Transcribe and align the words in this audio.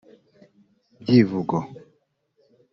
ibyivugo 1.01 1.57